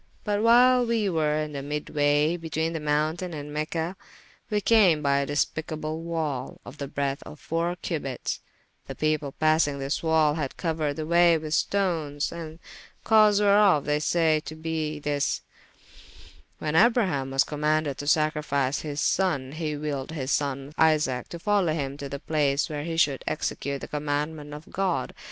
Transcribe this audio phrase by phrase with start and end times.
[0.23, 3.95] But whyle wee were in the mydwaye between the mountayne and Mecha,
[4.49, 8.39] we came by a despicable wall, of the breadthe of foure cubites:
[8.87, 12.57] the people passyng this wall, had couered the waye with stones, the
[13.03, 15.41] cause whereof, they saye to be this:
[16.57, 21.75] when Abraham was commaunded to sacrifice his sonne, he wylled his sonne Isaac to folowe
[21.75, 25.13] hym to the place where he should execute the commaundement of God.